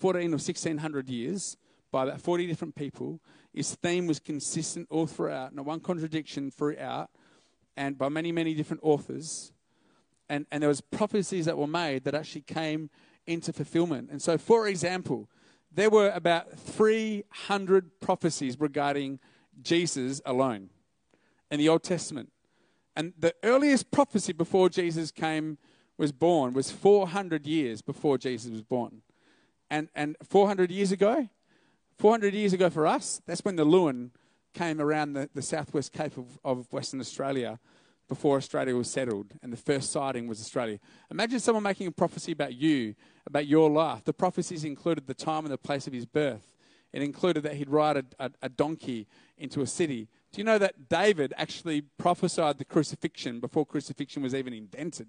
[0.00, 1.56] 14 or 1600 years
[1.92, 3.20] by about 40 different people.
[3.54, 7.10] Its theme was consistent all throughout, no one contradiction throughout,
[7.76, 9.52] and by many, many different authors.
[10.28, 12.90] And, and there was prophecies that were made that actually came
[13.24, 14.10] into fulfillment.
[14.10, 15.30] And so, for example,
[15.72, 19.20] there were about 300 prophecies regarding
[19.62, 20.70] Jesus alone
[21.52, 22.32] in the Old Testament.
[22.98, 25.56] And the earliest prophecy before Jesus came
[25.96, 29.02] was born was 400 years before Jesus was born.
[29.70, 31.28] And, and 400 years ago,
[31.98, 34.10] 400 years ago for us, that's when the Leeuwin
[34.52, 37.60] came around the, the southwest cape of, of Western Australia
[38.08, 40.80] before Australia was settled, and the first sighting was Australia.
[41.08, 42.96] Imagine someone making a prophecy about you,
[43.28, 44.02] about your life.
[44.02, 46.57] The prophecies included the time and the place of his birth.
[46.92, 50.08] It included that he'd ride a, a, a donkey into a city.
[50.32, 55.08] Do you know that David actually prophesied the crucifixion before crucifixion was even invented?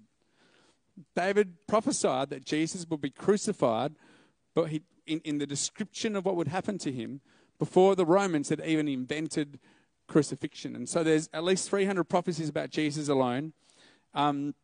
[1.16, 3.94] David prophesied that Jesus would be crucified,
[4.54, 7.20] but he, in, in the description of what would happen to him
[7.58, 9.58] before the Romans had even invented
[10.06, 10.74] crucifixion.
[10.74, 13.52] And so there's at least 300 prophecies about Jesus alone.
[14.14, 14.54] Um,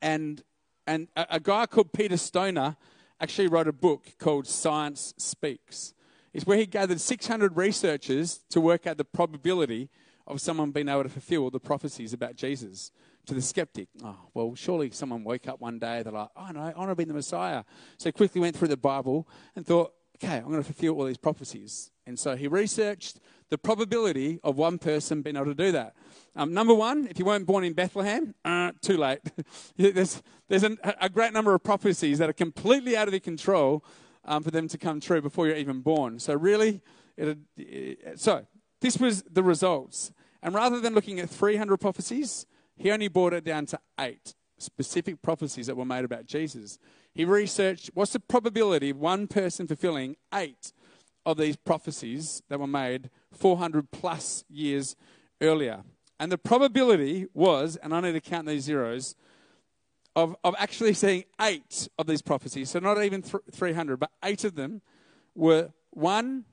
[0.00, 0.42] and
[0.86, 2.76] and a, a, guy called Peter Stoner
[3.20, 5.92] actually wrote a book called Science Speaks
[6.32, 9.90] is where he gathered 600 researchers to work out the probability
[10.26, 12.92] of someone being able to fulfill the prophecies about Jesus.
[13.26, 16.60] To the skeptic, oh, well, surely someone woke up one day, they're like, oh no,
[16.60, 17.64] I want to be the Messiah.
[17.98, 21.18] So quickly went through the Bible and thought, okay, I'm going to fulfill all these
[21.18, 21.90] prophecies.
[22.06, 25.94] And so he researched the probability of one person being able to do that.
[26.34, 29.20] Um, number one, if you weren't born in Bethlehem, uh, too late.
[29.76, 33.84] there's there's an, a great number of prophecies that are completely out of your control
[34.30, 36.20] um, for them to come true before you're even born.
[36.20, 36.80] So, really,
[37.16, 38.46] it, it, so
[38.80, 40.12] this was the results.
[40.42, 45.20] And rather than looking at 300 prophecies, he only brought it down to eight specific
[45.20, 46.78] prophecies that were made about Jesus.
[47.12, 50.72] He researched what's the probability of one person fulfilling eight
[51.26, 54.94] of these prophecies that were made 400 plus years
[55.40, 55.82] earlier.
[56.20, 59.16] And the probability was, and I need to count these zeros,
[60.16, 64.44] of, of actually seeing eight of these prophecies, so not even th- 300, but eight
[64.44, 64.82] of them
[65.34, 66.44] were one,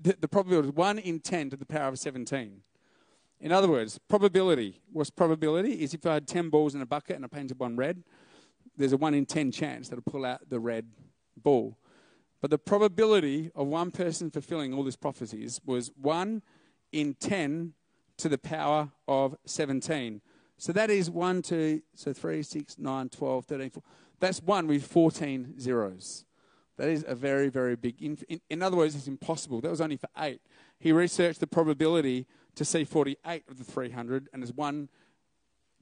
[0.00, 2.60] the, the probability was one in 10 to the power of 17.
[3.40, 4.80] In other words, probability.
[4.92, 5.82] What's probability?
[5.82, 8.02] Is if I had 10 balls in a bucket and I painted one red,
[8.76, 10.86] there's a 1 in 10 chance that I'll pull out the red
[11.36, 11.76] ball.
[12.40, 16.42] But the probability of one person fulfilling all these prophecies was 1
[16.92, 17.74] in 10
[18.18, 20.20] to the power of 17.
[20.58, 23.82] So that is 1, 2, so 3, 6, 9, 12, 13, 14.
[24.18, 26.24] That's 1 with 14 zeros.
[26.76, 28.02] That is a very, very big.
[28.02, 29.60] In, in, in, other words, it's impossible.
[29.60, 30.40] That was only for 8.
[30.78, 34.88] He researched the probability to see 48 of the 300, and there's one,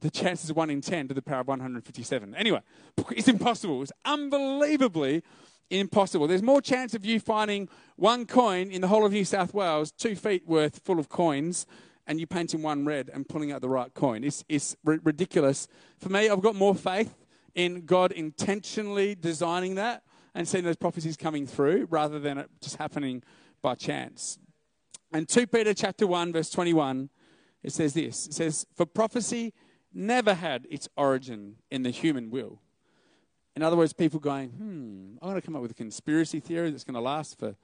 [0.00, 2.34] the chances of 1 in 10 to the power of 157.
[2.34, 2.60] Anyway,
[3.10, 3.82] it's impossible.
[3.82, 5.22] It's unbelievably
[5.70, 6.26] impossible.
[6.28, 9.90] There's more chance of you finding one coin in the whole of New South Wales,
[9.90, 11.66] two feet worth full of coins,
[12.06, 14.24] and you painting one red and pulling out the right coin.
[14.24, 15.68] It's, it's r- ridiculous.
[15.98, 17.14] For me, I've got more faith
[17.54, 20.02] in God intentionally designing that
[20.34, 23.22] and seeing those prophecies coming through rather than it just happening
[23.62, 24.38] by chance.
[25.12, 27.10] And 2 Peter chapter 1 verse 21
[27.62, 28.28] it says this.
[28.28, 29.52] It says for prophecy
[29.92, 32.60] never had its origin in the human will.
[33.56, 36.70] In other words, people going, hmm, I'm going to come up with a conspiracy theory
[36.70, 37.56] that's going to last for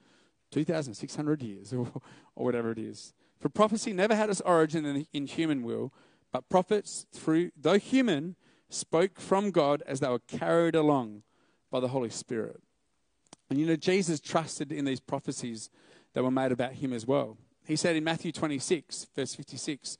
[0.51, 1.87] 2,600 years or,
[2.35, 3.13] or whatever it is.
[3.43, 5.91] For prophecy never had its origin in, in human will,
[6.31, 8.37] but prophets, through though human,
[8.69, 11.23] spoke from God as they were carried along
[11.69, 12.61] by the Holy Spirit.
[13.49, 15.69] And you know, Jesus trusted in these prophecies
[16.13, 17.35] that were made about him as well.
[17.67, 19.97] He said in Matthew 26, verse 56,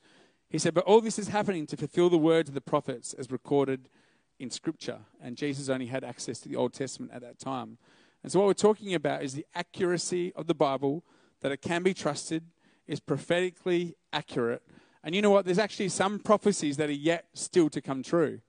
[0.48, 3.30] he said, But all this is happening to fulfill the words of the prophets as
[3.30, 3.90] recorded
[4.38, 5.00] in Scripture.
[5.22, 7.76] And Jesus only had access to the Old Testament at that time.
[8.22, 11.04] And so, what we're talking about is the accuracy of the Bible,
[11.42, 12.44] that it can be trusted,
[12.86, 14.62] is prophetically accurate.
[15.02, 15.44] And you know what?
[15.44, 18.40] There's actually some prophecies that are yet still to come true.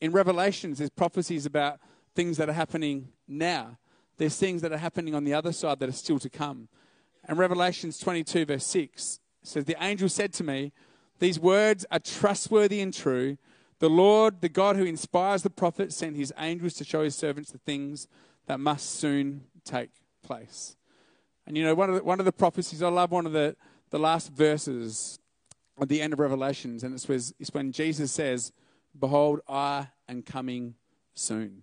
[0.00, 1.80] In Revelations, there's prophecies about
[2.14, 3.78] things that are happening now.
[4.16, 6.68] There's things that are happening on the other side that are still to come.
[7.24, 10.72] And Revelations 22, verse 6 says, The angel said to me,
[11.18, 13.36] These words are trustworthy and true.
[13.78, 17.50] The Lord, the God who inspires the prophet, sent his angels to show his servants
[17.50, 18.08] the things
[18.46, 19.90] that must soon take
[20.22, 20.76] place.
[21.46, 23.56] And you know, one of the, one of the prophecies, I love one of the,
[23.90, 25.18] the last verses
[25.80, 28.52] at the end of Revelations, and it's, was, it's when Jesus says,
[28.98, 30.74] Behold, I am coming
[31.14, 31.62] soon.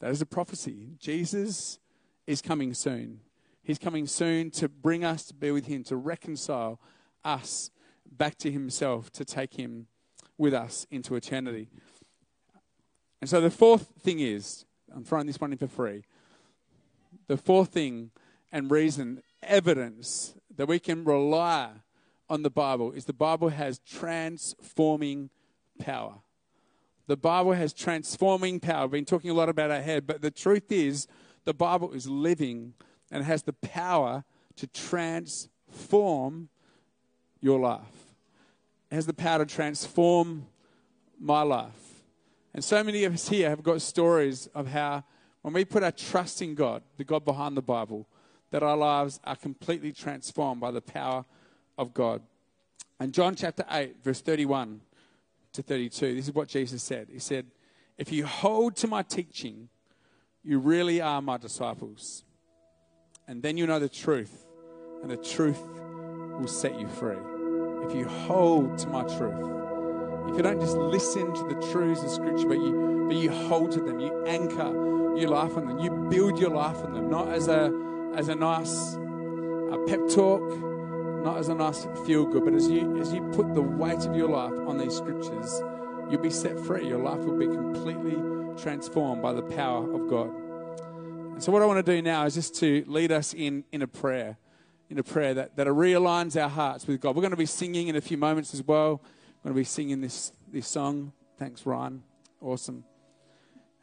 [0.00, 0.90] That is a prophecy.
[0.98, 1.78] Jesus
[2.26, 3.20] is coming soon.
[3.62, 6.80] He's coming soon to bring us to be with Him, to reconcile
[7.24, 7.70] us
[8.10, 9.86] back to Himself, to take Him
[10.38, 11.68] with us into eternity.
[13.20, 14.64] And so the fourth thing is
[14.94, 16.04] I'm throwing this one in for free.
[17.26, 18.10] The fourth thing
[18.54, 21.70] and reason, evidence that we can rely
[22.30, 25.28] on the Bible is the Bible has transforming
[25.80, 26.14] power.
[27.08, 28.84] The Bible has transforming power.
[28.84, 31.08] We've been talking a lot about our head, but the truth is,
[31.44, 32.74] the Bible is living
[33.10, 36.48] and has the power to transform
[37.40, 37.82] your life.
[38.92, 40.46] It has the power to transform
[41.18, 42.04] my life.
[42.54, 45.02] And so many of us here have got stories of how,
[45.42, 48.06] when we put our trust in God, the God behind the Bible,
[48.54, 51.24] that our lives are completely transformed by the power
[51.76, 52.22] of God.
[53.00, 54.80] And John chapter 8, verse 31
[55.54, 56.14] to 32.
[56.14, 57.08] This is what Jesus said.
[57.10, 57.46] He said,
[57.98, 59.70] If you hold to my teaching,
[60.44, 62.22] you really are my disciples.
[63.26, 64.46] And then you know the truth,
[65.02, 65.60] and the truth
[66.38, 67.16] will set you free.
[67.88, 69.50] If you hold to my truth,
[70.28, 73.72] if you don't just listen to the truths of Scripture, but you, but you hold
[73.72, 77.30] to them, you anchor your life on them, you build your life on them, not
[77.30, 77.72] as a,
[78.14, 80.42] as a nice a pep talk,
[81.24, 84.14] not as a nice feel good, but as you, as you put the weight of
[84.14, 85.62] your life on these scriptures,
[86.10, 86.86] you'll be set free.
[86.86, 88.16] Your life will be completely
[88.62, 90.28] transformed by the power of God.
[91.32, 93.82] And so, what I want to do now is just to lead us in, in
[93.82, 94.36] a prayer,
[94.88, 97.16] in a prayer that, that realigns our hearts with God.
[97.16, 99.00] We're going to be singing in a few moments as well.
[99.42, 101.12] We're going to be singing this, this song.
[101.38, 102.04] Thanks, Ryan.
[102.40, 102.84] Awesome.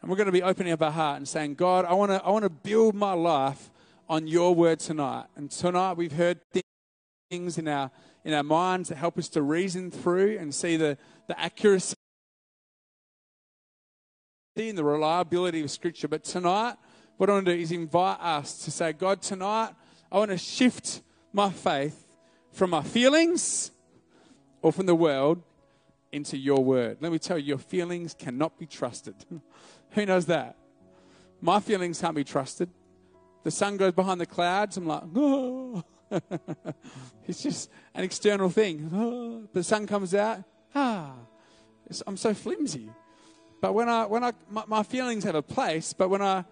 [0.01, 2.23] And we're going to be opening up our heart and saying, God, I want to,
[2.23, 3.69] I want to build my life
[4.11, 5.27] on your word tonight.
[5.37, 6.41] And tonight we've heard
[7.29, 7.89] things in our
[8.25, 10.97] in our minds that help us to reason through and see the,
[11.27, 11.95] the accuracy
[14.57, 16.07] and the reliability of Scripture.
[16.09, 16.75] But tonight,
[17.17, 19.71] what I want to do is invite us to say, God, tonight
[20.11, 21.01] I want to shift
[21.33, 22.05] my faith
[22.51, 23.71] from my feelings
[24.61, 25.41] or from the world
[26.11, 26.97] into your word.
[26.99, 29.15] Let me tell you, your feelings cannot be trusted.
[29.91, 30.57] Who knows that?
[31.39, 32.69] My feelings can't be trusted.
[33.43, 34.77] The sun goes behind the clouds.
[34.77, 35.83] I'm like, oh.
[37.27, 38.89] it's just an external thing.
[38.93, 40.43] Oh, the sun comes out.
[40.75, 41.13] Ah,
[42.05, 42.89] I'm so flimsy.
[43.61, 46.45] But when I, when I, my, my feelings have a place, but when I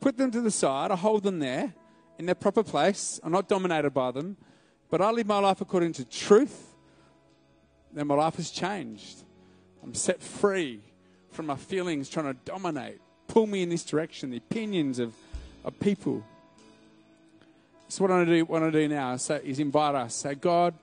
[0.00, 1.72] put them to the side, I hold them there
[2.18, 3.20] in their proper place.
[3.22, 4.36] I'm not dominated by them,
[4.90, 6.74] but I live my life according to truth.
[7.92, 9.24] Then my life has changed.
[9.82, 10.80] I'm set free
[11.30, 15.14] from my feelings trying to dominate, pull me in this direction, the opinions of,
[15.70, 16.22] people.
[17.88, 20.14] So what I want to do, what I do now is, say, is invite us.
[20.14, 20.74] Say, God,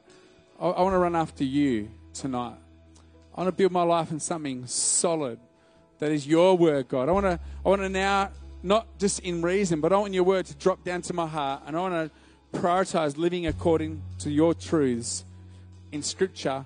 [0.60, 2.56] I, I want to run after you tonight.
[3.36, 5.40] I want to build my life in something solid
[6.00, 7.10] that is your word, God.
[7.10, 8.32] I want to, I want to now,
[8.64, 11.64] not just in reason, but I want your word to drop down to my heart,
[11.68, 15.24] and I want to prioritize living according to your truths
[15.92, 16.66] in Scripture,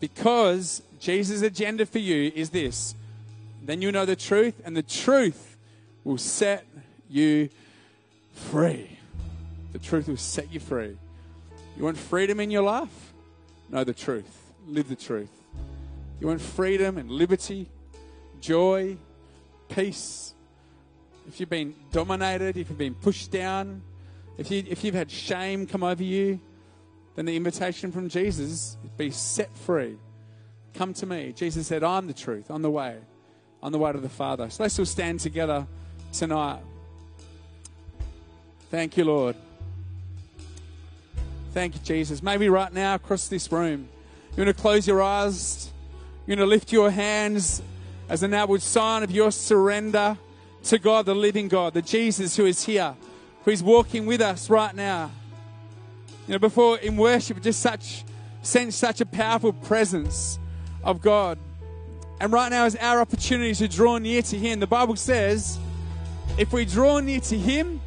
[0.00, 2.94] because Jesus' agenda for you is this.
[3.62, 5.56] Then you know the truth, and the truth
[6.04, 6.64] will set
[7.10, 7.48] you
[8.32, 8.98] free.
[9.72, 10.96] The truth will set you free.
[11.76, 13.12] You want freedom in your life?
[13.68, 14.52] Know the truth.
[14.66, 15.30] Live the truth.
[16.20, 17.68] You want freedom and liberty,
[18.40, 18.96] joy,
[19.68, 20.34] peace.
[21.28, 23.82] If you've been dominated, if you've been pushed down,
[24.36, 26.40] if, you, if you've had shame come over you,
[27.14, 29.96] then the invitation from Jesus is be set free.
[30.74, 31.32] Come to me.
[31.32, 32.96] Jesus said, I'm the truth, I'm the way,
[33.62, 34.50] I'm the way to the Father.
[34.50, 35.66] So let's all stand together
[36.12, 36.60] tonight.
[38.70, 39.34] Thank you, Lord.
[41.52, 42.22] Thank you, Jesus.
[42.22, 43.88] Maybe right now across this room,
[44.36, 45.72] you want to close your eyes,
[46.24, 47.62] you want to lift your hands
[48.08, 50.16] as an outward sign of your surrender
[50.64, 52.94] to God, the living God, the Jesus who is here,
[53.44, 55.10] who is walking with us right now.
[56.28, 58.04] You know, before in worship, just such
[58.42, 60.38] sense such a powerful presence
[60.84, 61.38] of God.
[62.20, 64.60] And right now is our opportunity to draw near to Him.
[64.60, 65.58] The Bible says,
[66.38, 67.80] if we draw near to Him,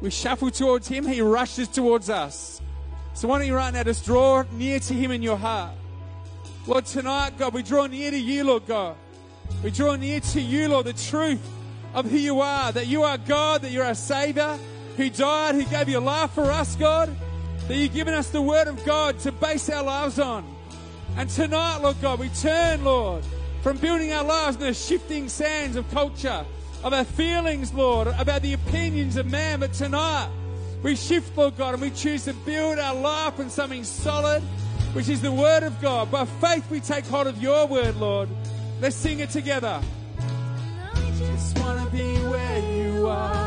[0.00, 2.60] we shuffle towards Him, He rushes towards us.
[3.14, 5.72] So why don't you right now just draw near to Him in your heart?
[6.66, 8.96] Lord, tonight, God, we draw near to you, Lord God.
[9.62, 11.40] We draw near to you, Lord, the truth
[11.94, 14.58] of who you are, that you are God, that you're our Savior,
[14.96, 17.14] who died, who gave your life for us, God,
[17.68, 20.44] that you've given us the Word of God to base our lives on.
[21.16, 23.24] And tonight, Lord God, we turn, Lord,
[23.62, 26.44] from building our lives in the shifting sands of culture,
[26.82, 29.60] of our feelings, Lord, about the opinions of man.
[29.60, 30.28] But tonight,
[30.82, 34.42] we shift, Lord God, and we choose to build our life on something solid,
[34.92, 36.10] which is the Word of God.
[36.10, 38.28] By faith, we take hold of your Word, Lord.
[38.80, 39.80] Let's sing it together.
[40.18, 43.45] I just want to be where you are.